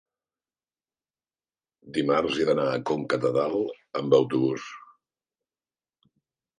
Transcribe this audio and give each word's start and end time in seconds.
dimarts 1.99 2.39
he 2.41 2.49
d'anar 2.51 2.67
a 2.73 2.81
Conca 2.93 3.21
de 3.29 3.33
Dalt 3.39 4.03
amb 4.03 4.21
autobús. 4.23 4.69